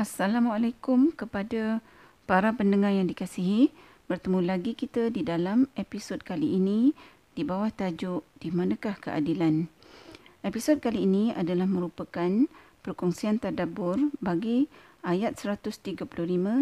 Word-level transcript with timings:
Assalamualaikum 0.00 1.12
kepada 1.12 1.84
para 2.24 2.56
pendengar 2.56 2.88
yang 2.88 3.04
dikasihi. 3.04 3.68
Bertemu 4.08 4.40
lagi 4.40 4.72
kita 4.72 5.12
di 5.12 5.20
dalam 5.20 5.68
episod 5.76 6.24
kali 6.24 6.56
ini 6.56 6.96
di 7.36 7.44
bawah 7.44 7.68
tajuk 7.68 8.24
Di 8.40 8.48
Manakah 8.48 8.96
Keadilan. 8.96 9.68
Episod 10.40 10.80
kali 10.80 11.04
ini 11.04 11.36
adalah 11.36 11.68
merupakan 11.68 12.48
perkongsian 12.80 13.44
tadabbur 13.44 14.00
bagi 14.24 14.72
ayat 15.04 15.36
135 15.36 16.08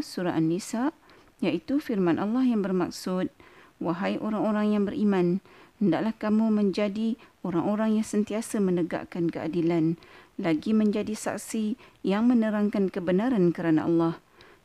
surah 0.02 0.34
An-Nisa 0.34 0.90
iaitu 1.38 1.78
firman 1.78 2.18
Allah 2.18 2.42
yang 2.42 2.66
bermaksud 2.66 3.30
Wahai 3.78 4.18
orang-orang 4.18 4.74
yang 4.74 4.82
beriman, 4.90 5.38
hendaklah 5.78 6.14
kamu 6.14 6.50
menjadi 6.50 7.14
orang-orang 7.46 8.02
yang 8.02 8.06
sentiasa 8.06 8.58
menegakkan 8.58 9.30
keadilan, 9.30 9.94
lagi 10.38 10.74
menjadi 10.74 11.14
saksi 11.14 11.78
yang 12.06 12.30
menerangkan 12.30 12.90
kebenaran 12.90 13.50
kerana 13.50 13.86
Allah, 13.86 14.14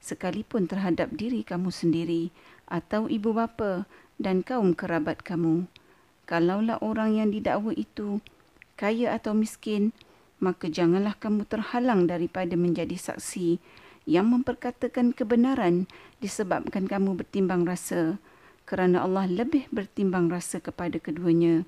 sekalipun 0.01 0.69
terhadap 0.69 1.13
diri 1.13 1.45
kamu 1.45 1.69
sendiri 1.69 2.33
atau 2.69 3.09
ibu 3.09 3.33
bapa 3.33 3.85
dan 4.17 4.41
kaum 4.41 4.73
kerabat 4.73 5.21
kamu. 5.21 5.69
Kalaulah 6.25 6.81
orang 6.81 7.19
yang 7.19 7.29
didakwa 7.29 7.73
itu 7.77 8.21
kaya 8.77 9.13
atau 9.13 9.37
miskin, 9.37 9.93
maka 10.41 10.67
janganlah 10.67 11.15
kamu 11.15 11.45
terhalang 11.47 12.09
daripada 12.09 12.57
menjadi 12.57 12.99
saksi 12.99 13.61
yang 14.03 14.27
memperkatakan 14.27 15.15
kebenaran 15.15 15.87
disebabkan 16.19 16.89
kamu 16.89 17.15
bertimbang 17.15 17.63
rasa 17.63 18.19
kerana 18.63 19.03
Allah 19.03 19.27
lebih 19.27 19.67
bertimbang 19.69 20.31
rasa 20.31 20.63
kepada 20.63 20.99
keduanya. 20.99 21.67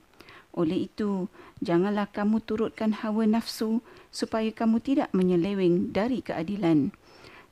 Oleh 0.55 0.87
itu, 0.87 1.27
janganlah 1.59 2.07
kamu 2.07 2.39
turutkan 2.39 2.95
hawa 2.95 3.27
nafsu 3.27 3.83
supaya 4.07 4.47
kamu 4.55 4.79
tidak 4.79 5.11
menyeleweng 5.11 5.91
dari 5.91 6.23
keadilan. 6.23 6.95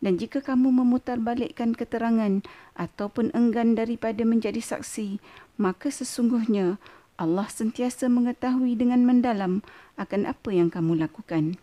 Dan 0.03 0.19
jika 0.19 0.43
kamu 0.43 0.71
memutarbalikkan 0.83 1.75
keterangan 1.75 2.43
ataupun 2.75 3.31
enggan 3.35 3.75
daripada 3.75 4.23
menjadi 4.27 4.59
saksi, 4.59 5.19
maka 5.55 5.91
sesungguhnya 5.91 6.79
Allah 7.15 7.47
sentiasa 7.47 8.11
mengetahui 8.11 8.75
dengan 8.75 9.03
mendalam 9.07 9.63
akan 9.95 10.27
apa 10.27 10.49
yang 10.51 10.67
kamu 10.67 10.99
lakukan. 11.07 11.55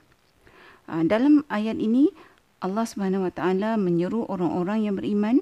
Ah, 0.88 1.04
dalam 1.04 1.44
ayat 1.52 1.76
ini, 1.76 2.12
Allah 2.60 2.84
Subhanahu 2.84 3.28
Wa 3.28 3.32
Taala 3.32 3.70
menyeru 3.80 4.28
orang-orang 4.28 4.88
yang 4.88 4.94
beriman 4.96 5.40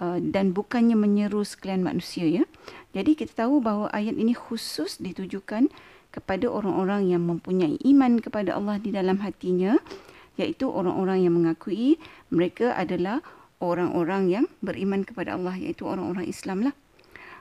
Uh, 0.00 0.16
dan 0.18 0.56
bukannya 0.56 0.96
menyeru 0.96 1.44
sekalian 1.44 1.84
manusia 1.84 2.24
ya. 2.24 2.44
Jadi 2.96 3.12
kita 3.12 3.44
tahu 3.44 3.60
bahawa 3.60 3.92
ayat 3.92 4.16
ini 4.16 4.32
khusus 4.32 4.96
ditujukan 4.96 5.68
kepada 6.12 6.48
orang-orang 6.48 7.12
yang 7.12 7.24
mempunyai 7.24 7.76
iman 7.88 8.20
kepada 8.20 8.56
Allah 8.56 8.80
di 8.80 8.92
dalam 8.92 9.20
hatinya 9.20 9.76
iaitu 10.40 10.68
orang-orang 10.68 11.28
yang 11.28 11.36
mengakui 11.36 12.00
mereka 12.32 12.72
adalah 12.72 13.20
orang-orang 13.60 14.32
yang 14.32 14.44
beriman 14.64 15.04
kepada 15.04 15.36
Allah 15.36 15.56
iaitu 15.56 15.84
orang-orang 15.84 16.24
Islam 16.28 16.68
lah. 16.68 16.74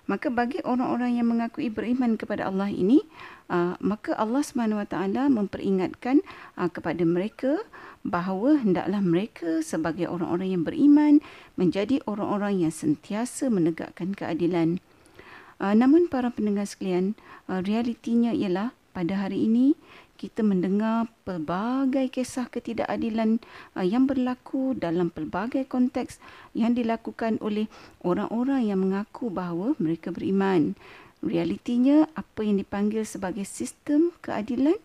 Maka 0.10 0.34
bagi 0.34 0.60
orang-orang 0.66 1.22
yang 1.22 1.30
mengakui 1.30 1.70
beriman 1.70 2.18
kepada 2.18 2.50
Allah 2.50 2.74
ini 2.74 3.06
uh, 3.52 3.76
maka 3.84 4.16
Allah 4.18 4.42
SWT 4.42 4.96
memperingatkan 5.30 6.24
uh, 6.58 6.70
kepada 6.72 7.04
mereka 7.04 7.62
bahawa 8.02 8.58
hendaklah 8.58 9.04
mereka 9.04 9.62
sebagai 9.62 10.10
orang-orang 10.10 10.58
yang 10.58 10.64
beriman 10.66 11.14
menjadi 11.60 12.02
orang-orang 12.10 12.66
yang 12.66 12.74
sentiasa 12.74 13.52
menegakkan 13.52 14.18
keadilan. 14.18 14.82
Uh, 15.62 15.78
namun 15.78 16.10
para 16.10 16.34
pendengar 16.34 16.66
sekalian, 16.66 17.14
uh, 17.46 17.62
realitinya 17.62 18.34
ialah 18.34 18.74
pada 18.92 19.28
hari 19.28 19.46
ini 19.48 19.78
kita 20.22 20.46
mendengar 20.46 21.10
pelbagai 21.26 22.14
kisah 22.14 22.46
ketidakadilan 22.46 23.42
uh, 23.74 23.82
yang 23.82 24.06
berlaku 24.06 24.78
dalam 24.78 25.10
pelbagai 25.10 25.66
konteks 25.66 26.22
yang 26.54 26.78
dilakukan 26.78 27.42
oleh 27.42 27.66
orang-orang 28.06 28.70
yang 28.70 28.86
mengaku 28.86 29.34
bahawa 29.34 29.74
mereka 29.82 30.14
beriman. 30.14 30.78
Realitinya 31.26 32.06
apa 32.14 32.46
yang 32.46 32.62
dipanggil 32.62 33.02
sebagai 33.02 33.50
sistem 33.50 34.14
keadilan 34.22 34.78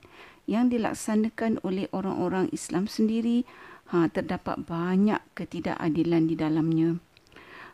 yang 0.48 0.72
dilaksanakan 0.72 1.60
oleh 1.60 1.84
orang-orang 1.92 2.48
Islam 2.56 2.88
sendiri 2.88 3.44
ha, 3.92 4.08
terdapat 4.08 4.64
banyak 4.64 5.20
ketidakadilan 5.36 6.32
di 6.32 6.34
dalamnya. 6.40 6.96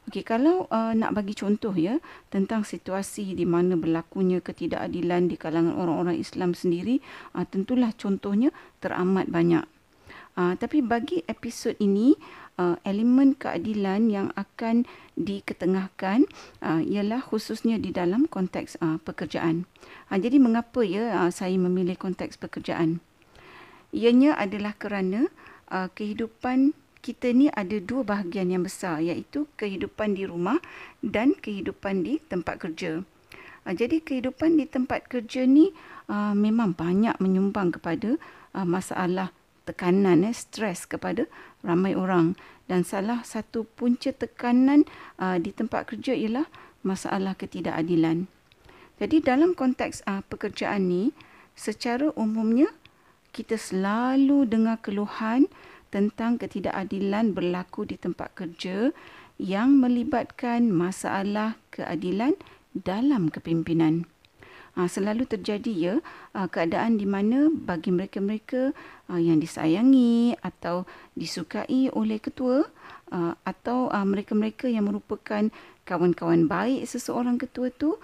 Okey, 0.02 0.26
kalau 0.26 0.66
uh, 0.66 0.90
nak 0.98 1.14
bagi 1.14 1.30
contoh 1.30 1.70
ya 1.78 2.02
tentang 2.26 2.66
situasi 2.66 3.38
di 3.38 3.46
mana 3.46 3.78
berlakunya 3.78 4.42
ketidakadilan 4.42 5.30
di 5.30 5.38
kalangan 5.38 5.78
orang-orang 5.78 6.18
Islam 6.18 6.58
sendiri, 6.58 6.98
uh, 7.38 7.46
tentulah 7.46 7.94
contohnya 7.94 8.50
teramat 8.82 9.30
banyak. 9.30 9.62
Uh, 10.34 10.58
tapi 10.58 10.82
bagi 10.82 11.22
episod 11.30 11.78
ini, 11.78 12.18
uh, 12.58 12.74
elemen 12.82 13.38
keadilan 13.38 14.10
yang 14.10 14.28
akan 14.34 14.90
diketengahkan 15.14 16.26
uh, 16.66 16.82
ialah 16.82 17.22
khususnya 17.22 17.78
di 17.78 17.94
dalam 17.94 18.26
konteks 18.26 18.82
uh, 18.82 18.98
pekerjaan. 19.06 19.70
Uh, 20.10 20.18
jadi 20.18 20.42
mengapa 20.42 20.82
ya 20.82 21.24
uh, 21.24 21.30
saya 21.30 21.54
memilih 21.54 21.94
konteks 21.94 22.42
pekerjaan? 22.42 22.98
Ianya 23.94 24.34
adalah 24.34 24.74
kerana 24.74 25.30
uh, 25.70 25.86
kehidupan 25.92 26.74
kita 27.02 27.34
ni 27.34 27.50
ada 27.50 27.82
dua 27.82 28.06
bahagian 28.06 28.54
yang 28.54 28.62
besar 28.62 29.02
iaitu 29.02 29.50
kehidupan 29.58 30.14
di 30.14 30.24
rumah 30.24 30.62
dan 31.02 31.34
kehidupan 31.34 32.06
di 32.06 32.22
tempat 32.30 32.62
kerja. 32.62 33.02
Uh, 33.66 33.74
jadi 33.74 33.98
kehidupan 33.98 34.56
di 34.56 34.70
tempat 34.70 35.10
kerja 35.10 35.42
ni 35.42 35.74
uh, 36.06 36.32
memang 36.32 36.78
banyak 36.78 37.18
menyumbang 37.18 37.74
kepada 37.74 38.16
uh, 38.54 38.66
masalah 38.66 39.34
tekanan 39.62 40.26
eh, 40.26 40.34
stres 40.34 40.86
kepada 40.86 41.26
ramai 41.62 41.94
orang 41.94 42.34
dan 42.66 42.82
salah 42.82 43.22
satu 43.22 43.66
punca 43.78 44.10
tekanan 44.14 44.86
uh, 45.18 45.38
di 45.38 45.50
tempat 45.50 45.90
kerja 45.90 46.14
ialah 46.14 46.46
masalah 46.86 47.34
ketidakadilan. 47.34 48.26
Jadi 49.02 49.18
dalam 49.22 49.58
konteks 49.58 50.06
uh, 50.06 50.22
pekerjaan 50.30 50.86
ni 50.86 51.10
secara 51.58 52.14
umumnya 52.14 52.70
kita 53.32 53.56
selalu 53.56 54.44
dengar 54.44 54.78
keluhan 54.84 55.48
tentang 55.92 56.40
ketidakadilan 56.40 57.36
berlaku 57.36 57.84
di 57.84 58.00
tempat 58.00 58.32
kerja 58.32 58.90
yang 59.36 59.76
melibatkan 59.76 60.72
masalah 60.72 61.60
keadilan 61.68 62.32
dalam 62.72 63.28
kepimpinan. 63.28 64.08
Uh, 64.72 64.88
selalu 64.88 65.28
terjadi 65.28 65.72
ya 65.76 65.94
uh, 66.32 66.48
keadaan 66.48 66.96
di 66.96 67.04
mana 67.04 67.52
bagi 67.52 67.92
mereka-mereka 67.92 68.72
uh, 69.12 69.20
yang 69.20 69.36
disayangi 69.36 70.32
atau 70.40 70.88
disukai 71.12 71.92
oleh 71.92 72.16
ketua 72.16 72.64
atau 73.44 73.92
mereka-mereka 73.92 74.72
yang 74.72 74.88
merupakan 74.88 75.52
kawan-kawan 75.84 76.48
baik 76.48 76.88
seseorang 76.88 77.36
ketua 77.36 77.68
tu 77.68 78.00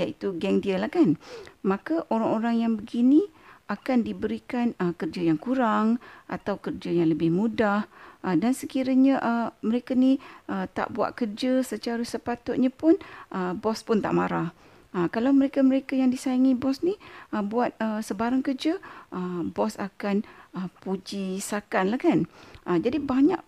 iaitu 0.00 0.32
geng 0.40 0.64
dia 0.64 0.80
lah 0.80 0.88
kan. 0.88 1.20
Maka 1.60 2.08
orang-orang 2.08 2.64
yang 2.64 2.72
begini 2.80 3.28
akan 3.70 4.02
diberikan 4.02 4.74
uh, 4.82 4.90
kerja 4.98 5.22
yang 5.22 5.38
kurang 5.38 6.02
atau 6.26 6.58
kerja 6.58 6.90
yang 6.90 7.14
lebih 7.14 7.30
mudah. 7.30 7.86
Uh, 8.26 8.34
dan 8.34 8.50
sekiranya 8.50 9.22
uh, 9.22 9.48
mereka 9.62 9.94
ni 9.94 10.18
uh, 10.50 10.66
tak 10.66 10.90
buat 10.90 11.14
kerja 11.14 11.62
secara 11.62 12.02
sepatutnya 12.02 12.74
pun 12.74 12.98
uh, 13.30 13.54
bos 13.54 13.86
pun 13.86 14.02
tak 14.02 14.12
marah. 14.12 14.50
Ha, 14.90 15.06
kalau 15.06 15.30
mereka-mereka 15.30 15.94
yang 15.94 16.10
disayangi 16.10 16.58
bos 16.58 16.82
ni 16.82 16.98
uh, 17.30 17.46
buat 17.46 17.70
uh, 17.78 18.02
sebarang 18.02 18.42
kerja, 18.42 18.74
uh, 19.14 19.46
bos 19.46 19.78
akan 19.78 20.26
uh, 20.50 20.66
puji 20.82 21.38
sakan 21.38 21.94
lah 21.94 22.00
kan. 22.02 22.26
Uh, 22.66 22.74
jadi 22.74 22.98
banyak 22.98 23.38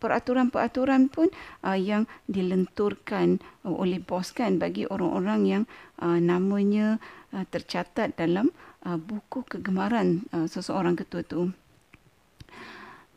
peraturan-peraturan 0.00 1.12
pun 1.12 1.28
uh, 1.68 1.76
yang 1.76 2.08
dilenturkan 2.32 3.44
uh, 3.68 3.76
oleh 3.76 4.00
bos 4.00 4.32
kan? 4.32 4.56
Bagi 4.56 4.88
orang-orang 4.88 5.40
yang 5.44 5.62
uh, 6.00 6.16
namanya 6.16 6.96
uh, 7.36 7.44
tercatat 7.44 8.16
dalam 8.16 8.48
uh, 8.86 8.98
buku 8.98 9.44
kegemaran 9.46 10.24
uh, 10.32 10.46
seseorang 10.46 10.96
ketua 10.96 11.24
tu. 11.24 11.52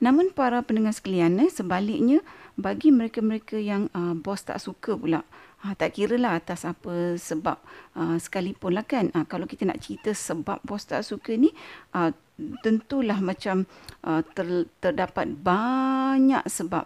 Namun 0.03 0.35
para 0.35 0.59
pendengar 0.65 0.91
sekalian, 0.91 1.39
eh, 1.39 1.47
sebaliknya 1.47 2.19
bagi 2.59 2.91
mereka-mereka 2.91 3.55
yang 3.55 3.87
uh, 3.95 4.11
bos 4.11 4.43
tak 4.43 4.59
suka 4.59 4.99
pula, 4.99 5.23
Ha, 5.63 5.79
tak 5.79 5.95
kira 5.95 6.19
lah 6.19 6.35
atas 6.35 6.67
apa 6.67 7.15
sebab 7.15 7.55
uh, 7.95 8.19
sekalipun 8.19 8.75
lah 8.75 8.83
kan. 8.83 9.07
Uh, 9.15 9.23
kalau 9.23 9.47
kita 9.47 9.63
nak 9.63 9.79
cerita 9.79 10.11
sebab 10.11 10.59
bos 10.59 10.83
tak 10.83 11.07
suka 11.07 11.39
ni, 11.39 11.55
uh, 11.95 12.11
tentulah 12.59 13.23
macam 13.23 13.63
uh, 14.03 14.19
ter, 14.35 14.67
terdapat 14.83 15.31
banyak 15.31 16.43
sebab. 16.51 16.83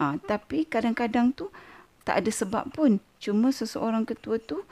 Uh, 0.00 0.16
tapi 0.24 0.64
kadang-kadang 0.64 1.36
tu 1.36 1.52
tak 2.08 2.24
ada 2.24 2.30
sebab 2.32 2.72
pun. 2.72 2.96
Cuma 3.20 3.52
seseorang 3.52 4.08
ketua 4.08 4.40
tu 4.40 4.64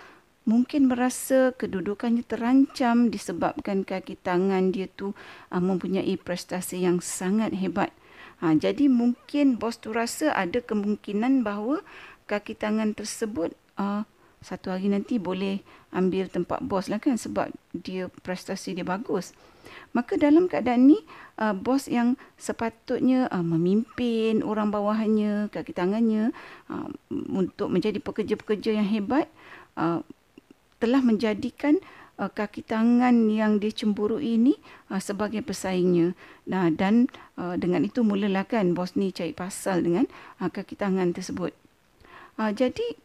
mungkin 0.42 0.90
merasa 0.90 1.54
kedudukannya 1.54 2.26
terancam 2.26 3.08
disebabkan 3.08 3.86
kaki 3.86 4.18
tangan 4.18 4.74
dia 4.74 4.90
tu 4.90 5.14
uh, 5.54 5.62
mempunyai 5.62 6.18
prestasi 6.18 6.82
yang 6.82 6.98
sangat 6.98 7.54
hebat. 7.54 7.94
Ha, 8.42 8.58
jadi 8.58 8.90
mungkin 8.90 9.54
bos 9.54 9.78
tu 9.78 9.94
rasa 9.94 10.34
ada 10.34 10.58
kemungkinan 10.58 11.46
bahawa 11.46 11.78
kaki 12.26 12.58
tangan 12.58 12.90
tersebut 12.90 13.54
uh, 13.78 14.02
satu 14.42 14.74
hari 14.74 14.90
nanti 14.90 15.22
boleh 15.22 15.62
ambil 15.94 16.26
tempat 16.26 16.58
bos 16.66 16.90
lah 16.90 16.98
kan 16.98 17.14
sebab 17.14 17.54
dia 17.70 18.10
prestasi 18.26 18.74
dia 18.74 18.82
bagus. 18.82 19.30
Maka 19.94 20.18
dalam 20.18 20.50
keadaan 20.50 20.90
ni 20.90 20.98
uh, 21.38 21.54
bos 21.54 21.86
yang 21.86 22.18
sepatutnya 22.34 23.30
uh, 23.30 23.46
memimpin 23.46 24.42
orang 24.42 24.74
bawahannya, 24.74 25.46
kaki 25.54 25.70
tangannya 25.70 26.34
uh, 26.66 26.90
untuk 27.30 27.70
menjadi 27.70 28.02
pekerja-pekerja 28.02 28.74
yang 28.82 28.90
hebat 28.90 29.30
uh, 29.78 30.02
telah 30.82 30.98
menjadikan 30.98 31.78
uh, 32.18 32.26
kaki 32.26 32.66
tangan 32.66 33.30
yang 33.30 33.62
dia 33.62 33.70
cemburu 33.70 34.18
ini 34.18 34.58
uh, 34.90 34.98
sebagai 34.98 35.46
pesaingnya. 35.46 36.18
Nah 36.50 36.74
dan 36.74 37.06
uh, 37.38 37.54
dengan 37.54 37.86
itu 37.86 38.02
mulalah 38.02 38.42
kan 38.42 38.74
bos 38.74 38.98
ni 38.98 39.14
cari 39.14 39.30
pasal 39.30 39.86
dengan 39.86 40.10
uh, 40.42 40.50
kaki 40.50 40.74
tangan 40.74 41.14
tersebut. 41.14 41.54
Uh, 42.34 42.50
jadi 42.50 42.98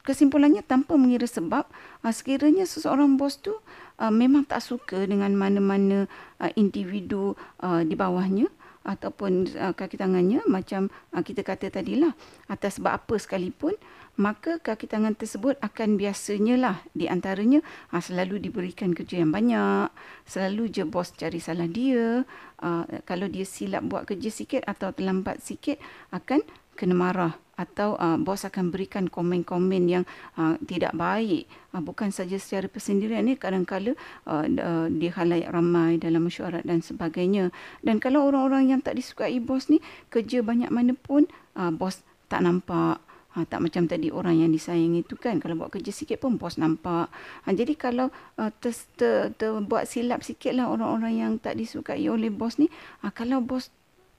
kesimpulannya 0.00 0.64
tanpa 0.64 0.96
mengira 0.96 1.28
sebab 1.28 1.68
uh, 2.00 2.12
sekiranya 2.14 2.64
seseorang 2.64 3.20
bos 3.20 3.36
tu 3.36 3.52
uh, 4.00 4.08
memang 4.08 4.48
tak 4.48 4.64
suka 4.64 5.04
dengan 5.04 5.36
mana-mana 5.36 6.08
uh, 6.40 6.50
individu 6.56 7.36
uh, 7.60 7.84
di 7.84 7.92
bawahnya 7.92 8.48
ataupun 8.80 9.52
uh, 9.60 9.76
kaki 9.76 10.00
tangannya 10.00 10.40
macam 10.48 10.88
uh, 11.12 11.20
kita 11.20 11.44
kata 11.44 11.68
tadilah 11.68 12.16
atas 12.48 12.80
sebab 12.80 12.96
apa 12.96 13.14
sekalipun 13.20 13.76
maka 14.18 14.58
kaki 14.58 14.90
tangan 14.90 15.14
tersebut 15.14 15.56
akan 15.62 15.94
biasanya 16.00 16.54
lah 16.58 16.76
di 16.96 17.06
antaranya 17.06 17.62
uh, 17.94 18.02
selalu 18.02 18.42
diberikan 18.42 18.90
kerja 18.96 19.22
yang 19.22 19.30
banyak 19.30 19.92
selalu 20.26 20.70
je 20.72 20.84
bos 20.88 21.14
cari 21.14 21.38
salah 21.38 21.70
dia 21.70 22.26
uh, 22.62 22.84
kalau 23.06 23.30
dia 23.30 23.46
silap 23.46 23.86
buat 23.86 24.08
kerja 24.08 24.30
sikit 24.32 24.62
atau 24.66 24.90
terlambat 24.90 25.40
sikit 25.40 25.78
akan 26.10 26.42
kena 26.80 26.96
marah 26.96 27.34
atau 27.60 27.92
uh, 28.00 28.16
bos 28.16 28.48
akan 28.48 28.72
berikan 28.72 29.04
komen-komen 29.04 29.84
yang 29.84 30.04
uh, 30.40 30.56
tidak 30.64 30.96
baik. 30.96 31.44
Uh, 31.76 31.84
bukan 31.84 32.08
saja 32.08 32.40
secara 32.40 32.72
persendirian 32.72 33.28
ni 33.28 33.36
kadang-kala 33.36 33.92
uh, 34.24 34.48
uh, 34.48 34.88
di 34.88 35.12
halayak 35.12 35.52
ramai 35.52 36.00
dalam 36.00 36.24
mesyuarat 36.24 36.64
dan 36.64 36.80
sebagainya. 36.80 37.52
Dan 37.84 38.00
kalau 38.00 38.24
orang-orang 38.24 38.72
yang 38.72 38.80
tak 38.80 38.96
disukai 38.96 39.36
bos 39.44 39.68
ni 39.68 39.84
kerja 40.08 40.40
banyak 40.40 40.72
mana 40.72 40.96
pun 40.96 41.28
uh, 41.60 41.68
bos 41.68 42.00
tak 42.32 42.48
nampak 42.48 42.96
Ha, 43.30 43.46
tak 43.46 43.62
macam 43.62 43.86
tadi 43.86 44.10
orang 44.10 44.42
yang 44.42 44.50
disayangi 44.50 45.06
itu 45.06 45.14
kan 45.14 45.38
kalau 45.38 45.54
buat 45.54 45.70
kerja 45.70 45.94
sikit 45.94 46.18
pun 46.18 46.34
bos 46.34 46.58
nampak. 46.58 47.06
Ha, 47.46 47.54
jadi 47.54 47.78
kalau 47.78 48.10
uh, 48.40 48.50
ter, 48.58 48.74
ter, 48.98 49.30
ter, 49.38 49.54
buat 49.62 49.86
silap 49.86 50.26
sikit 50.26 50.58
lah 50.58 50.66
orang-orang 50.66 51.14
yang 51.14 51.32
tak 51.38 51.54
disukai 51.54 52.02
oleh 52.10 52.28
bos 52.28 52.58
ni. 52.58 52.66
Ha, 53.06 53.14
kalau 53.14 53.38
bos 53.38 53.70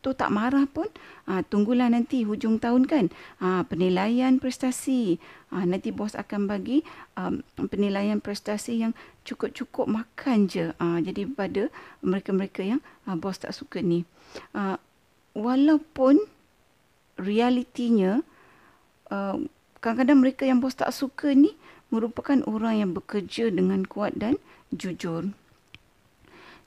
tu 0.02 0.18
tak 0.18 0.34
marah 0.34 0.66
pun 0.66 0.90
ha, 1.30 1.46
tunggulah 1.46 1.86
nanti 1.88 2.26
hujung 2.26 2.58
tahun 2.58 2.90
kan 2.90 3.06
ha, 3.38 3.62
penilaian 3.62 4.42
prestasi 4.42 5.22
ha, 5.54 5.62
nanti 5.62 5.94
bos 5.94 6.18
akan 6.18 6.50
bagi 6.50 6.82
um, 7.14 7.46
penilaian 7.70 8.18
prestasi 8.18 8.82
yang 8.82 8.98
cukup-cukup 9.22 9.86
makan 9.86 10.50
je 10.50 10.74
ha, 10.82 10.98
jadi 11.00 11.30
pada 11.30 11.70
mereka-mereka 12.02 12.66
yang 12.66 12.82
ha, 13.06 13.14
bos 13.14 13.38
tak 13.38 13.54
suka 13.54 13.86
ni 13.86 14.02
ha, 14.58 14.82
walaupun 15.38 16.18
realitinya 17.22 18.26
uh, 19.12 19.38
kadang-kadang 19.84 20.24
mereka 20.24 20.48
yang 20.48 20.64
bos 20.64 20.74
tak 20.74 20.90
suka 20.96 21.36
ni 21.36 21.54
merupakan 21.92 22.40
orang 22.48 22.82
yang 22.82 22.92
bekerja 22.96 23.52
dengan 23.52 23.84
kuat 23.84 24.16
dan 24.16 24.40
jujur 24.72 25.36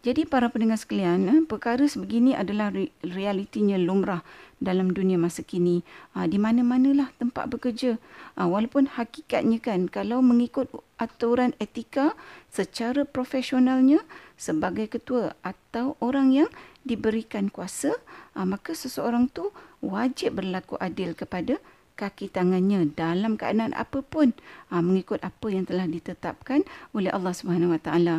jadi 0.04 0.28
para 0.28 0.52
pendengar 0.52 0.76
sekalian, 0.76 1.32
eh, 1.32 1.40
perkara 1.48 1.88
sebegini 1.88 2.36
adalah 2.36 2.68
realitinya 3.00 3.80
lumrah 3.80 4.20
dalam 4.60 4.92
dunia 4.92 5.16
masa 5.16 5.40
kini. 5.40 5.80
Ha, 6.12 6.28
di 6.28 6.36
mana-manalah 6.36 7.08
tempat 7.16 7.48
bekerja. 7.48 7.96
Ha, 8.36 8.44
walaupun 8.44 8.84
hakikatnya 9.00 9.64
kan, 9.64 9.88
kalau 9.88 10.20
mengikut 10.20 10.68
aturan 11.00 11.56
etika 11.56 12.12
secara 12.52 13.08
profesionalnya 13.08 14.04
sebagai 14.36 14.92
ketua 14.92 15.40
atau 15.40 15.96
orang 16.04 16.36
yang 16.36 16.50
diberikan 16.84 17.48
kuasa, 17.48 17.96
ha, 18.36 18.44
maka 18.44 18.76
seseorang 18.76 19.32
tu 19.32 19.56
wajib 19.80 20.36
berlaku 20.36 20.76
adil 20.84 21.16
kepada 21.16 21.56
kaki 21.94 22.26
tangannya 22.30 22.90
dalam 22.90 23.38
keadaan 23.38 23.70
apapun 23.74 24.34
ha, 24.70 24.82
mengikut 24.82 25.22
apa 25.22 25.46
yang 25.50 25.64
telah 25.66 25.86
ditetapkan 25.86 26.66
oleh 26.90 27.10
Allah 27.14 27.30
Subhanahu 27.30 27.74
Wa 27.78 27.80
Taala. 27.80 28.16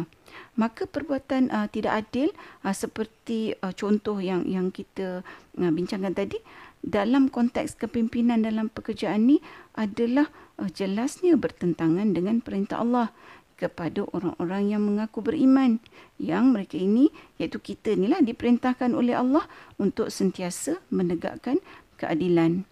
Maka 0.55 0.87
perbuatan 0.87 1.51
uh, 1.51 1.67
tidak 1.71 2.07
adil 2.07 2.31
uh, 2.63 2.75
seperti 2.75 3.55
uh, 3.59 3.71
contoh 3.75 4.19
yang 4.19 4.43
yang 4.47 4.71
kita 4.71 5.23
uh, 5.59 5.71
bincangkan 5.71 6.15
tadi 6.15 6.39
dalam 6.83 7.31
konteks 7.31 7.79
kepimpinan 7.79 8.43
dalam 8.43 8.67
pekerjaan 8.71 9.27
ini 9.27 9.37
adalah 9.75 10.27
uh, 10.59 10.67
jelasnya 10.71 11.35
bertentangan 11.39 12.11
dengan 12.11 12.39
perintah 12.43 12.83
Allah 12.83 13.11
kepada 13.55 14.03
orang-orang 14.11 14.75
yang 14.75 14.83
mengaku 14.83 15.23
beriman 15.23 15.79
yang 16.19 16.51
mereka 16.51 16.75
ini 16.75 17.07
iaitu 17.39 17.63
kita 17.63 17.95
inilah 17.95 18.19
diperintahkan 18.19 18.91
oleh 18.91 19.15
Allah 19.15 19.47
untuk 19.79 20.11
sentiasa 20.11 20.83
menegakkan 20.91 21.63
keadilan. 21.95 22.67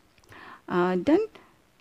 Uh, 0.67 0.95
dan 0.95 1.19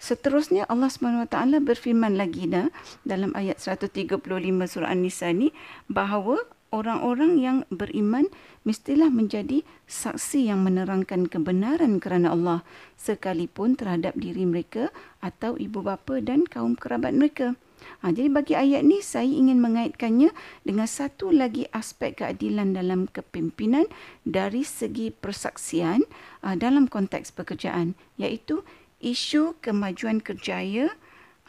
seterusnya 0.02 0.66
Allah 0.66 0.90
SWT 0.90 1.34
berfirman 1.62 2.18
lagi 2.18 2.50
dah 2.50 2.66
dalam 3.06 3.30
ayat 3.38 3.62
135 3.62 4.18
surah 4.66 4.90
An-Nisa 4.90 5.30
ni 5.30 5.54
bahawa 5.86 6.42
orang-orang 6.72 7.38
yang 7.38 7.58
beriman 7.68 8.26
mestilah 8.64 9.12
menjadi 9.12 9.62
saksi 9.86 10.48
yang 10.48 10.64
menerangkan 10.64 11.28
kebenaran 11.28 12.00
kerana 12.00 12.32
Allah 12.32 12.66
sekalipun 12.96 13.76
terhadap 13.76 14.16
diri 14.16 14.48
mereka 14.48 14.88
atau 15.20 15.54
ibu 15.60 15.84
bapa 15.84 16.18
dan 16.18 16.48
kaum 16.48 16.74
kerabat 16.74 17.12
mereka. 17.14 17.54
Ha, 18.02 18.10
jadi 18.10 18.28
bagi 18.32 18.54
ayat 18.56 18.82
ni 18.82 19.04
saya 19.04 19.28
ingin 19.28 19.62
mengaitkannya 19.62 20.30
dengan 20.66 20.88
satu 20.88 21.30
lagi 21.30 21.68
aspek 21.70 22.22
keadilan 22.22 22.74
dalam 22.74 23.06
kepimpinan 23.10 23.86
dari 24.26 24.66
segi 24.66 25.14
persaksian 25.14 26.02
uh, 26.42 26.56
dalam 26.58 26.90
konteks 26.90 27.34
pekerjaan 27.34 27.94
iaitu 28.18 28.62
isu 29.02 29.58
kemajuan 29.58 30.22
kerjaya 30.22 30.94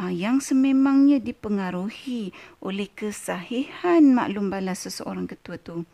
uh, 0.02 0.12
yang 0.12 0.42
sememangnya 0.42 1.22
dipengaruhi 1.22 2.34
oleh 2.60 2.90
kesahihan 2.92 4.02
maklum 4.14 4.50
balas 4.50 4.90
seseorang 4.90 5.30
ketua 5.30 5.62
tu. 5.62 5.86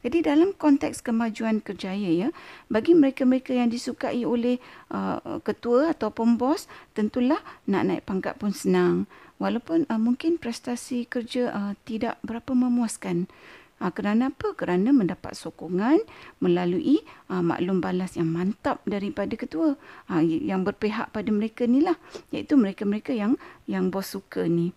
Jadi 0.00 0.24
dalam 0.24 0.56
konteks 0.56 1.04
kemajuan 1.04 1.60
kerjaya 1.60 2.08
ya, 2.08 2.28
bagi 2.72 2.96
mereka-mereka 2.96 3.52
yang 3.52 3.68
disukai 3.68 4.24
oleh 4.24 4.56
uh, 4.88 5.40
ketua 5.44 5.92
atau 5.92 6.08
pembos, 6.08 6.66
tentulah 6.96 7.40
nak 7.68 7.84
naik 7.84 8.02
pangkat 8.08 8.40
pun 8.40 8.52
senang. 8.56 9.04
Walaupun 9.36 9.84
uh, 9.88 10.00
mungkin 10.00 10.40
prestasi 10.40 11.04
kerja 11.04 11.52
uh, 11.52 11.72
tidak 11.84 12.16
berapa 12.24 12.52
memuaskan. 12.56 13.28
Ha, 13.80 13.88
kerana 13.96 14.28
apa? 14.28 14.52
Kerana 14.52 14.92
mendapat 14.92 15.32
sokongan 15.32 16.04
melalui 16.36 17.00
ha, 17.32 17.40
maklum 17.40 17.80
balas 17.80 18.12
yang 18.12 18.28
mantap 18.28 18.84
daripada 18.84 19.32
ketua 19.40 19.80
ha, 20.04 20.20
yang 20.20 20.68
berpihak 20.68 21.08
pada 21.16 21.32
mereka 21.32 21.64
ni 21.64 21.80
lah. 21.80 21.96
Iaitu 22.28 22.60
mereka-mereka 22.60 23.16
yang 23.16 23.40
yang 23.64 23.88
bos 23.88 24.12
suka 24.12 24.44
ni. 24.44 24.76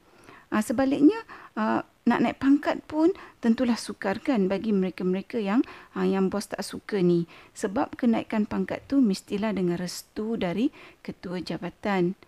Ha, 0.55 0.63
sebaliknya, 0.63 1.19
ha, 1.59 1.83
nak 2.03 2.19
naik 2.19 2.37
pangkat 2.43 2.83
pun 2.83 3.15
tentulah 3.39 3.79
sukar 3.79 4.19
kan 4.19 4.51
bagi 4.51 4.75
mereka-mereka 4.75 5.39
yang 5.39 5.63
ha, 5.95 6.03
yang 6.03 6.27
bos 6.27 6.51
tak 6.51 6.59
suka 6.63 6.99
ni. 6.99 7.25
Sebab 7.55 7.95
kenaikan 7.95 8.43
pangkat 8.43 8.83
tu 8.91 8.99
mestilah 8.99 9.55
dengan 9.55 9.79
restu 9.79 10.35
dari 10.35 10.75
ketua 10.99 11.39
jabatan. 11.39 12.19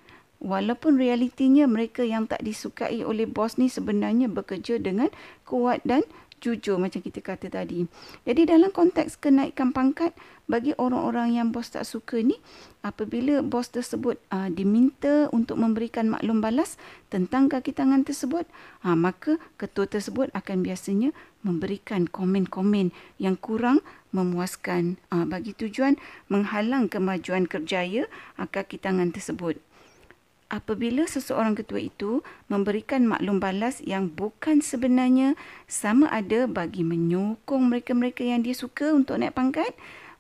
Walaupun 0.44 1.00
realitinya 1.00 1.68
mereka 1.68 2.04
yang 2.04 2.28
tak 2.28 2.44
disukai 2.44 3.04
oleh 3.04 3.28
bos 3.28 3.56
ni 3.56 3.72
sebenarnya 3.72 4.28
bekerja 4.28 4.80
dengan 4.80 5.12
kuat 5.48 5.84
dan 5.88 6.04
jujur 6.44 6.78
macam 6.78 7.02
kita 7.02 7.20
kata 7.24 7.48
tadi. 7.50 7.88
Jadi 8.28 8.42
dalam 8.46 8.70
konteks 8.70 9.18
kenaikan 9.18 9.72
pangkat 9.72 10.14
bagi 10.46 10.78
orang-orang 10.78 11.34
yang 11.34 11.50
bos 11.50 11.74
tak 11.74 11.90
suka 11.90 12.22
ni 12.22 12.38
apabila 12.86 13.42
bos 13.42 13.74
tersebut 13.74 14.22
uh, 14.30 14.46
diminta 14.54 15.26
untuk 15.34 15.58
memberikan 15.58 16.06
maklum 16.06 16.38
balas 16.38 16.78
tentang 17.10 17.50
kaki 17.50 17.74
tangan 17.74 18.06
tersebut 18.06 18.46
uh, 18.86 18.94
maka 18.94 19.42
ketua 19.58 19.90
tersebut 19.90 20.30
akan 20.38 20.62
biasanya 20.62 21.10
memberikan 21.42 22.06
komen-komen 22.06 22.94
yang 23.18 23.38
kurang 23.42 23.82
memuaskan 24.14 25.02
uh, 25.10 25.26
bagi 25.26 25.58
tujuan 25.58 25.98
menghalang 26.30 26.94
kemajuan 26.94 27.50
kerjaya 27.50 28.06
uh, 28.38 28.46
kaki 28.46 28.78
tangan 28.78 29.10
tersebut 29.10 29.58
apabila 30.50 31.10
seseorang 31.10 31.58
ketua 31.58 31.82
itu 31.82 32.22
memberikan 32.48 33.10
maklum 33.10 33.42
balas 33.42 33.82
yang 33.82 34.14
bukan 34.14 34.62
sebenarnya 34.62 35.34
sama 35.66 36.06
ada 36.14 36.46
bagi 36.46 36.86
menyokong 36.86 37.74
mereka-mereka 37.74 38.22
yang 38.22 38.46
dia 38.46 38.54
suka 38.54 38.94
untuk 38.94 39.18
naik 39.18 39.34
pangkat 39.34 39.74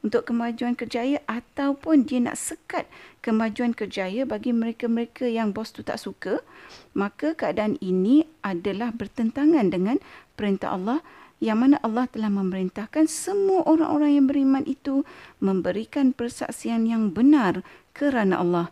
untuk 0.06 0.30
kemajuan 0.30 0.78
kerjaya 0.78 1.18
ataupun 1.26 2.06
dia 2.06 2.22
nak 2.22 2.38
sekat 2.38 2.86
kemajuan 3.26 3.74
kerjaya 3.74 4.22
bagi 4.26 4.54
mereka-mereka 4.54 5.26
yang 5.26 5.50
bos 5.50 5.74
tu 5.74 5.82
tak 5.82 5.98
suka 5.98 6.46
maka 6.94 7.34
keadaan 7.34 7.78
ini 7.82 8.30
adalah 8.46 8.94
bertentangan 8.94 9.74
dengan 9.74 9.98
perintah 10.38 10.78
Allah 10.78 11.02
yang 11.44 11.62
mana 11.62 11.82
Allah 11.82 12.08
telah 12.08 12.32
memerintahkan 12.32 13.10
semua 13.12 13.66
orang-orang 13.66 14.18
yang 14.22 14.26
beriman 14.30 14.64
itu 14.64 15.04
memberikan 15.42 16.16
persaksian 16.16 16.88
yang 16.88 17.12
benar 17.12 17.66
kerana 17.92 18.40
Allah 18.40 18.68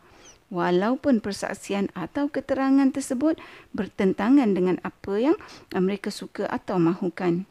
walaupun 0.53 1.17
persaksian 1.17 1.89
atau 1.98 2.29
keterangan 2.29 2.93
tersebut 2.93 3.41
bertentangan 3.74 4.53
dengan 4.53 4.77
apa 4.86 5.17
yang 5.17 5.36
mereka 5.74 6.13
suka 6.13 6.45
atau 6.45 6.77
mahukan. 6.77 7.50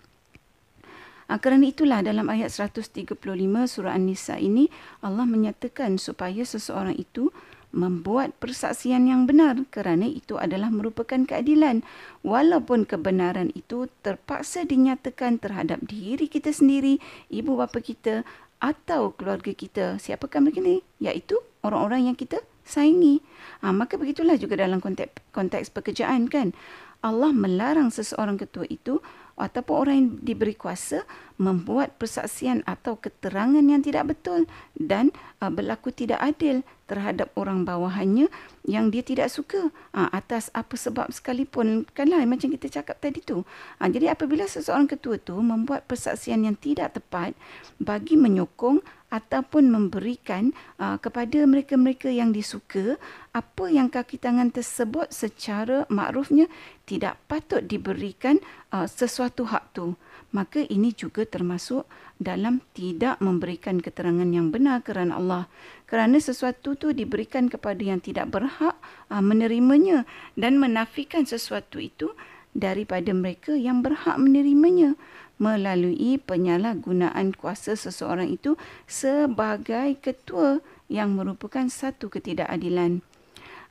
Ha, 1.26 1.40
kerana 1.42 1.66
itulah 1.66 2.04
dalam 2.06 2.30
ayat 2.30 2.54
135 2.54 3.18
surah 3.66 3.99
An-Nisa 3.99 4.38
ini 4.38 4.71
Allah 5.02 5.26
menyatakan 5.26 5.99
supaya 5.99 6.47
seseorang 6.47 6.94
itu 6.94 7.35
membuat 7.73 8.37
persaksian 8.37 9.09
yang 9.09 9.25
benar 9.25 9.64
kerana 9.73 10.04
itu 10.04 10.37
adalah 10.37 10.68
merupakan 10.68 11.25
keadilan 11.25 11.80
walaupun 12.21 12.85
kebenaran 12.85 13.49
itu 13.56 13.88
terpaksa 14.04 14.68
dinyatakan 14.68 15.40
terhadap 15.40 15.80
diri 15.88 16.28
kita 16.28 16.52
sendiri, 16.52 17.00
ibu 17.32 17.56
bapa 17.56 17.80
kita 17.80 18.28
atau 18.61 19.16
keluarga 19.16 19.56
kita. 19.56 19.97
Siapakah 19.97 20.44
mereka 20.44 20.61
ni? 20.61 20.85
Iaitu 21.00 21.40
orang-orang 21.64 22.12
yang 22.12 22.16
kita 22.21 22.44
saingi. 22.62 23.23
Ha, 23.62 23.71
maka 23.71 23.99
begitulah 23.99 24.38
juga 24.38 24.59
dalam 24.59 24.78
konteks, 24.78 25.33
konteks 25.35 25.71
pekerjaan 25.71 26.26
kan. 26.31 26.54
Allah 27.02 27.35
melarang 27.35 27.90
seseorang 27.90 28.38
ketua 28.38 28.62
itu 28.71 29.02
ataupun 29.35 29.75
orang 29.75 29.97
yang 29.97 30.11
diberi 30.23 30.54
kuasa 30.54 31.02
membuat 31.40 31.97
persaksian 31.97 32.62
atau 32.69 33.00
keterangan 33.00 33.64
yang 33.64 33.81
tidak 33.83 34.14
betul 34.14 34.47
dan 34.76 35.11
uh, 35.40 35.49
berlaku 35.49 35.90
tidak 35.90 36.21
adil 36.21 36.61
terhadap 36.87 37.33
orang 37.35 37.64
bawahannya 37.64 38.28
yang 38.69 38.92
dia 38.92 39.00
tidak 39.00 39.33
suka 39.33 39.73
uh, 39.97 40.09
atas 40.12 40.52
apa 40.52 40.76
sebab 40.76 41.09
sekalipun 41.11 41.88
kanlah 41.97 42.23
macam 42.28 42.52
kita 42.52 42.69
cakap 42.69 43.00
tadi 43.00 43.25
tu 43.25 43.42
uh, 43.42 43.88
jadi 43.88 44.12
apabila 44.12 44.45
seseorang 44.45 44.87
ketua 44.87 45.16
tu 45.19 45.35
membuat 45.40 45.88
persaksian 45.88 46.45
yang 46.45 46.54
tidak 46.54 46.95
tepat 46.95 47.33
bagi 47.81 48.14
menyokong 48.14 48.85
ataupun 49.12 49.69
memberikan 49.69 50.57
uh, 50.81 50.97
kepada 50.97 51.45
mereka-mereka 51.45 52.09
yang 52.09 52.33
disuka 52.33 52.97
apa 53.37 53.69
yang 53.69 53.92
kaki 53.92 54.16
tangan 54.16 54.49
tersebut 54.49 55.12
secara 55.12 55.85
makrufnya 55.92 56.49
tidak 56.88 57.21
patut 57.28 57.61
diberikan 57.61 58.40
uh, 58.73 58.88
sesuatu 58.88 59.45
hak 59.52 59.76
tu. 59.76 59.92
Maka 60.33 60.64
ini 60.64 60.97
juga 60.97 61.28
termasuk 61.28 61.85
dalam 62.16 62.64
tidak 62.73 63.21
memberikan 63.21 63.85
keterangan 63.85 64.25
yang 64.25 64.49
benar 64.49 64.81
kerana 64.81 65.21
Allah. 65.21 65.45
Kerana 65.85 66.16
sesuatu 66.16 66.73
tu 66.73 66.97
diberikan 66.97 67.52
kepada 67.52 67.85
yang 67.85 68.00
tidak 68.00 68.33
berhak 68.33 68.81
uh, 69.12 69.21
menerimanya 69.21 70.09
dan 70.40 70.57
menafikan 70.57 71.28
sesuatu 71.28 71.76
itu 71.76 72.16
daripada 72.52 73.12
mereka 73.16 73.56
yang 73.56 73.80
berhak 73.80 74.16
menerimanya 74.21 74.97
melalui 75.40 76.21
penyalahgunaan 76.23 77.35
kuasa 77.35 77.75
seseorang 77.75 78.30
itu 78.30 78.54
sebagai 78.87 79.99
ketua 79.99 80.62
yang 80.87 81.16
merupakan 81.16 81.66
satu 81.66 82.12
ketidakadilan. 82.12 83.02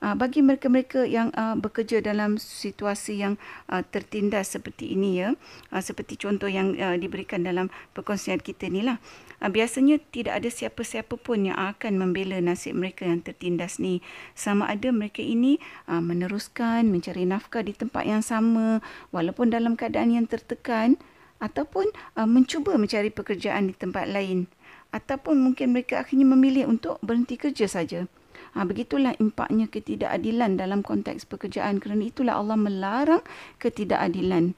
Uh, 0.02 0.18
bagi 0.18 0.42
mereka-mereka 0.42 1.06
yang 1.06 1.30
uh, 1.38 1.54
bekerja 1.54 2.02
dalam 2.02 2.42
situasi 2.42 3.22
yang 3.22 3.38
uh, 3.70 3.86
tertindas 3.86 4.50
seperti 4.50 4.98
ini 4.98 5.22
ya, 5.22 5.38
uh, 5.70 5.78
seperti 5.78 6.18
contoh 6.18 6.50
yang 6.50 6.74
uh, 6.82 6.98
diberikan 6.98 7.46
dalam 7.46 7.70
perkongsian 7.94 8.42
kita 8.42 8.66
ni 8.74 8.82
lah. 8.82 8.98
Biasanya 9.42 10.02
tidak 10.10 10.42
ada 10.42 10.50
siapa-siapa 10.50 11.18
pun 11.22 11.50
yang 11.50 11.58
akan 11.58 12.02
membela 12.02 12.38
nasib 12.42 12.78
mereka 12.78 13.06
yang 13.06 13.26
tertindas 13.26 13.78
ni. 13.78 14.02
Sama 14.38 14.70
ada 14.70 14.90
mereka 14.90 15.22
ini 15.22 15.62
uh, 15.86 16.02
meneruskan 16.02 16.90
mencari 16.90 17.30
nafkah 17.30 17.62
di 17.62 17.74
tempat 17.78 18.06
yang 18.06 18.26
sama 18.26 18.82
walaupun 19.14 19.54
dalam 19.54 19.78
keadaan 19.78 20.18
yang 20.18 20.26
tertekan 20.26 20.98
ataupun 21.42 21.90
uh, 22.18 22.30
mencuba 22.30 22.78
mencari 22.78 23.10
pekerjaan 23.14 23.70
di 23.70 23.78
tempat 23.78 24.10
lain 24.10 24.46
ataupun 24.94 25.42
mungkin 25.42 25.74
mereka 25.74 26.06
akhirnya 26.06 26.26
memilih 26.26 26.70
untuk 26.70 27.02
berhenti 27.02 27.38
kerja 27.38 27.66
saja. 27.66 28.06
Ha, 28.52 28.68
begitulah 28.68 29.16
impaknya 29.18 29.72
ketidakadilan 29.72 30.60
dalam 30.60 30.84
konteks 30.84 31.24
pekerjaan 31.24 31.80
kerana 31.80 32.04
itulah 32.04 32.36
Allah 32.36 32.60
melarang 32.60 33.24
ketidakadilan. 33.64 34.54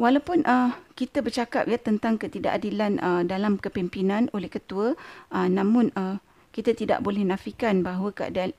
Walaupun 0.00 0.42
uh, 0.48 0.74
kita 0.96 1.20
bercakap 1.20 1.68
ya 1.68 1.76
tentang 1.76 2.16
ketidakadilan 2.16 2.98
uh, 3.04 3.22
dalam 3.22 3.60
kepimpinan 3.60 4.32
oleh 4.32 4.48
ketua, 4.48 4.96
uh, 5.30 5.48
namun 5.48 5.92
uh, 5.92 6.16
kita 6.50 6.74
tidak 6.74 7.06
boleh 7.06 7.22
nafikan 7.22 7.86
bahawa 7.86 8.10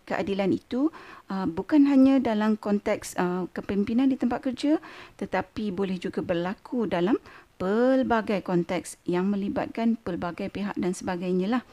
keadilan 0.07 0.55
itu 0.55 0.87
uh, 1.27 1.43
bukan 1.43 1.91
hanya 1.91 2.23
dalam 2.23 2.55
konteks 2.55 3.19
uh, 3.19 3.51
kepimpinan 3.51 4.07
di 4.07 4.15
tempat 4.15 4.47
kerja 4.47 4.79
tetapi 5.19 5.75
boleh 5.75 5.99
juga 5.99 6.23
berlaku 6.23 6.87
dalam 6.87 7.19
pelbagai 7.61 8.41
konteks 8.41 8.97
yang 9.05 9.29
melibatkan 9.29 10.01
pelbagai 10.01 10.49
pihak 10.49 10.73
dan 10.81 10.97
sebagainya 10.97 11.45
lah. 11.45 11.63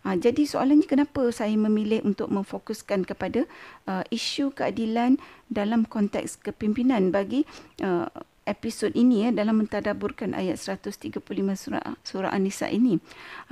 Uh, 0.00 0.16
jadi 0.16 0.48
soalannya 0.48 0.88
kenapa 0.88 1.28
saya 1.28 1.52
memilih 1.52 2.00
untuk 2.00 2.32
memfokuskan 2.32 3.04
kepada 3.04 3.44
uh, 3.84 4.00
isu 4.08 4.56
keadilan 4.56 5.20
dalam 5.52 5.84
konteks 5.84 6.40
kepimpinan 6.40 7.12
bagi 7.12 7.44
uh, 7.84 8.08
episod 8.48 8.96
ini 8.96 9.28
ya 9.28 9.36
dalam 9.36 9.60
mentadaburkan 9.60 10.32
ayat 10.32 10.56
135 10.56 11.20
surah 11.60 11.92
surah 12.00 12.32
An-Nisa 12.32 12.72
ini. 12.72 12.96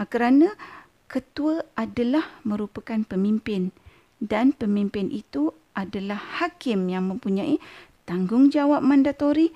Uh, 0.00 0.08
kerana 0.08 0.56
ketua 1.12 1.60
adalah 1.76 2.24
merupakan 2.40 3.04
pemimpin 3.04 3.68
dan 4.16 4.56
pemimpin 4.56 5.12
itu 5.12 5.52
adalah 5.76 6.16
hakim 6.40 6.88
yang 6.88 7.12
mempunyai 7.12 7.60
tanggungjawab 8.08 8.80
mandatori 8.80 9.52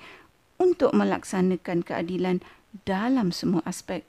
untuk 0.57 0.93
melaksanakan 0.93 1.85
keadilan 1.85 2.41
dalam 2.85 3.33
semua 3.33 3.63
aspek. 3.65 4.05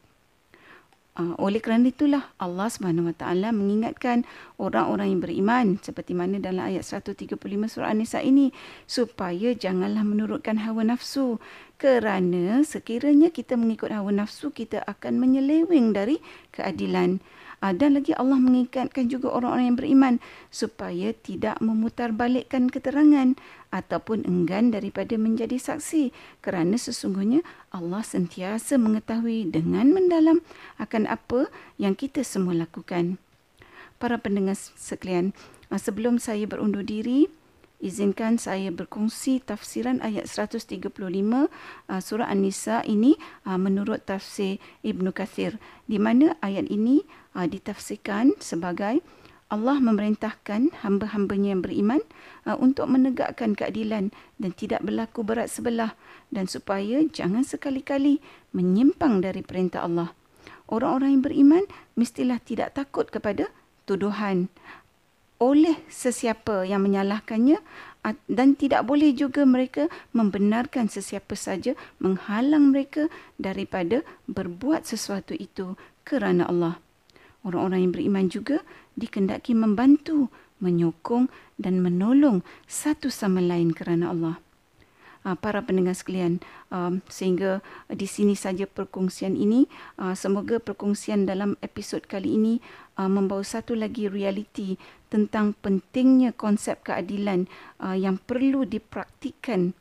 Uh, 1.18 1.34
oleh 1.34 1.58
kerana 1.58 1.90
itulah 1.90 2.30
Allah 2.38 2.70
Subhanahu 2.70 3.10
Wa 3.10 3.26
Taala 3.26 3.50
mengingatkan 3.50 4.22
orang-orang 4.54 5.10
yang 5.10 5.20
beriman 5.26 5.66
seperti 5.82 6.14
mana 6.14 6.38
dalam 6.38 6.62
ayat 6.62 6.86
135 6.86 7.34
surah 7.66 7.90
An-Nisa 7.90 8.22
ini 8.22 8.54
supaya 8.86 9.50
janganlah 9.50 10.06
menurutkan 10.06 10.62
hawa 10.62 10.86
nafsu 10.86 11.42
kerana 11.74 12.62
sekiranya 12.62 13.34
kita 13.34 13.58
mengikut 13.58 13.90
hawa 13.90 14.14
nafsu 14.14 14.54
kita 14.54 14.78
akan 14.86 15.18
menyeleweng 15.18 15.90
dari 15.90 16.22
keadilan. 16.54 17.18
Uh, 17.58 17.74
dan 17.74 17.98
lagi 17.98 18.14
Allah 18.14 18.38
mengingatkan 18.38 19.10
juga 19.10 19.34
orang-orang 19.34 19.66
yang 19.66 19.78
beriman 19.78 20.14
supaya 20.46 21.10
tidak 21.10 21.58
memutarbalikkan 21.58 22.70
keterangan 22.70 23.34
ataupun 23.74 24.22
enggan 24.30 24.70
daripada 24.70 25.18
menjadi 25.18 25.58
saksi 25.58 26.14
kerana 26.38 26.78
sesungguhnya 26.78 27.42
Allah 27.74 28.06
sentiasa 28.06 28.78
mengetahui 28.78 29.50
dengan 29.50 29.90
mendalam 29.90 30.38
akan 30.78 31.10
apa 31.10 31.50
yang 31.82 31.98
kita 31.98 32.22
semua 32.22 32.54
lakukan. 32.54 33.18
Para 33.98 34.22
pendengar 34.22 34.54
sekalian, 34.54 35.34
uh, 35.74 35.82
sebelum 35.82 36.22
saya 36.22 36.46
berundur 36.46 36.86
diri, 36.86 37.26
izinkan 37.78 38.42
saya 38.42 38.74
berkongsi 38.74 39.38
tafsiran 39.38 40.02
ayat 40.02 40.26
135 40.26 40.90
uh, 40.90 41.48
surah 42.02 42.28
An-Nisa 42.28 42.82
ini 42.82 43.14
uh, 43.46 43.58
menurut 43.58 44.02
tafsir 44.02 44.58
Ibn 44.82 45.14
Kathir 45.14 45.62
di 45.86 46.02
mana 46.02 46.34
ayat 46.42 46.66
ini 46.66 47.06
uh, 47.38 47.46
ditafsirkan 47.46 48.34
sebagai 48.42 49.02
Allah 49.48 49.80
memerintahkan 49.80 50.84
hamba-hambanya 50.84 51.56
yang 51.56 51.64
beriman 51.64 52.04
untuk 52.60 52.84
menegakkan 52.84 53.56
keadilan 53.56 54.12
dan 54.36 54.50
tidak 54.52 54.84
berlaku 54.84 55.24
berat 55.24 55.48
sebelah 55.48 55.96
dan 56.28 56.44
supaya 56.44 57.00
jangan 57.08 57.40
sekali-kali 57.48 58.20
menyimpang 58.52 59.24
dari 59.24 59.40
perintah 59.40 59.88
Allah. 59.88 60.12
Orang-orang 60.68 61.16
yang 61.16 61.24
beriman 61.24 61.64
mestilah 61.96 62.44
tidak 62.44 62.76
takut 62.76 63.08
kepada 63.08 63.48
tuduhan 63.88 64.52
oleh 65.38 65.78
sesiapa 65.86 66.66
yang 66.66 66.82
menyalahkannya 66.82 67.62
dan 68.26 68.48
tidak 68.58 68.86
boleh 68.86 69.14
juga 69.14 69.46
mereka 69.46 69.86
membenarkan 70.10 70.90
sesiapa 70.90 71.34
saja 71.38 71.78
menghalang 72.02 72.74
mereka 72.74 73.06
daripada 73.38 74.02
berbuat 74.26 74.86
sesuatu 74.86 75.34
itu 75.34 75.78
kerana 76.02 76.46
Allah. 76.46 76.82
Orang-orang 77.46 77.86
yang 77.86 77.92
beriman 77.94 78.26
juga 78.26 78.66
dikendaki 78.98 79.54
membantu, 79.54 80.26
menyokong 80.58 81.30
dan 81.54 81.78
menolong 81.78 82.42
satu 82.66 83.12
sama 83.12 83.38
lain 83.38 83.70
kerana 83.70 84.10
Allah. 84.10 84.36
Ah, 85.26 85.34
para 85.34 85.60
pendengar 85.60 85.98
sekalian, 85.98 86.40
sehingga 87.10 87.60
di 87.90 88.06
sini 88.06 88.38
saja 88.38 88.64
perkongsian 88.64 89.34
ini. 89.34 89.66
Semoga 90.14 90.62
perkongsian 90.62 91.26
dalam 91.28 91.58
episod 91.60 92.00
kali 92.06 92.38
ini 92.38 92.54
uh, 92.98 93.06
membawa 93.06 93.46
satu 93.46 93.78
lagi 93.78 94.10
realiti 94.10 94.76
tentang 95.08 95.54
pentingnya 95.62 96.34
konsep 96.34 96.82
keadilan 96.84 97.46
uh, 97.80 97.94
yang 97.94 98.18
perlu 98.18 98.66
dipraktikkan 98.66 99.72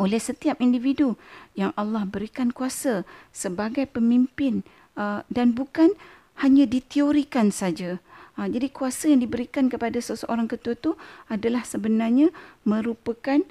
oleh 0.00 0.16
setiap 0.16 0.56
individu 0.64 1.20
yang 1.52 1.76
Allah 1.76 2.08
berikan 2.08 2.48
kuasa 2.48 3.04
sebagai 3.28 3.84
pemimpin 3.84 4.64
uh, 4.96 5.20
dan 5.28 5.52
bukan 5.52 5.92
hanya 6.40 6.64
diteorikan 6.64 7.52
saja. 7.52 8.00
Ha, 8.40 8.48
jadi 8.48 8.72
kuasa 8.72 9.12
yang 9.12 9.20
diberikan 9.20 9.68
kepada 9.68 10.00
seseorang 10.00 10.48
ketua 10.48 10.72
itu 10.72 10.96
adalah 11.28 11.68
sebenarnya 11.68 12.32
merupakan 12.64 13.44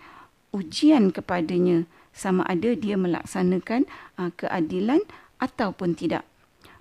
ujian 0.49 1.13
kepadanya 1.13 1.85
sama 2.11 2.41
ada 2.49 2.73
dia 2.73 2.97
melaksanakan 2.97 3.85
uh, 4.17 4.33
keadilan 4.33 5.05
ataupun 5.37 5.93
tidak. 5.93 6.25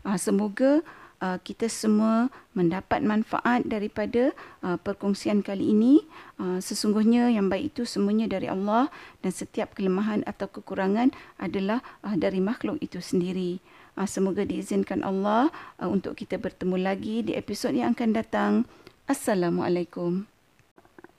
Uh, 0.01 0.17
semoga 0.17 0.81
uh, 1.21 1.39
kita 1.41 1.69
semua 1.69 2.33
mendapat 2.57 3.05
manfaat 3.05 3.65
daripada 3.69 4.33
uh, 4.65 4.81
perkongsian 4.81 5.45
kali 5.45 5.71
ini. 5.71 6.05
Uh, 6.41 6.59
sesungguhnya 6.59 7.29
yang 7.31 7.53
baik 7.53 7.77
itu 7.77 7.85
semuanya 7.85 8.27
dari 8.27 8.49
Allah 8.49 8.89
dan 9.21 9.31
setiap 9.31 9.77
kelemahan 9.77 10.25
atau 10.25 10.49
kekurangan 10.49 11.13
adalah 11.37 11.85
uh, 12.03 12.17
dari 12.17 12.41
makhluk 12.41 12.81
itu 12.81 12.99
sendiri. 12.99 13.61
Uh, 13.99 14.09
semoga 14.09 14.43
diizinkan 14.47 15.05
Allah 15.05 15.53
uh, 15.79 15.89
untuk 15.91 16.17
kita 16.17 16.41
bertemu 16.41 16.77
lagi 16.81 17.27
di 17.27 17.37
episod 17.37 17.77
yang 17.77 17.93
akan 17.93 18.11
datang. 18.17 18.53
Assalamualaikum. 19.11 20.30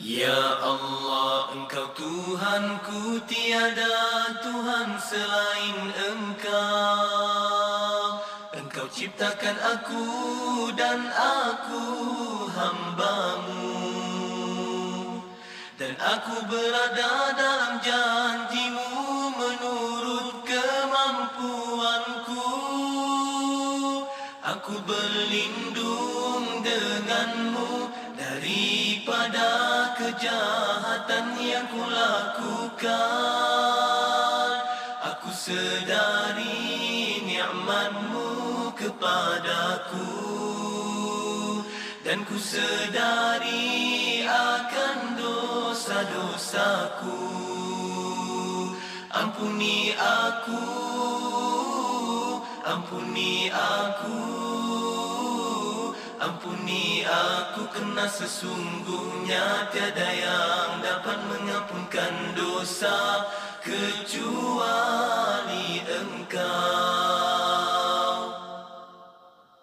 Ya 0.00 0.40
Allah, 0.64 1.52
Engkau 1.52 1.92
Tuhanku, 1.92 3.20
tiada 3.28 4.32
Tuhan 4.40 4.96
selain 4.96 5.92
Engkau. 6.16 6.56
Engkau 8.56 8.88
ciptakan 8.88 9.52
aku 9.60 10.08
dan 10.80 11.12
aku 11.12 11.84
hambamu. 12.56 13.84
Dan 15.76 15.92
aku 16.00 16.40
berada 16.48 17.36
dalam 17.36 17.76
janjimu 17.84 18.51
kejahatan 30.02 31.38
yang 31.38 31.62
ku 31.70 31.78
lakukan 31.78 32.90
Aku 35.02 35.30
sedari 35.30 37.22
ni'matmu 37.26 38.70
kepadaku. 38.74 40.10
Dan 42.02 42.26
ku 42.26 42.34
sedari 42.38 44.26
akan 44.26 44.98
dosa-dosaku. 45.18 47.22
Ampuni 49.14 49.94
aku, 49.94 50.62
ampuni 52.66 53.50
aku 53.50 54.51
Ampuni 56.22 57.02
aku 57.02 57.66
kena 57.74 58.06
sesungguhnya 58.06 59.74
tiada 59.74 60.06
yang 60.06 60.78
dapat 60.78 61.18
mengampunkan 61.26 62.38
dosa 62.38 63.26
kecuali 63.58 65.02
engkau. 65.82 67.71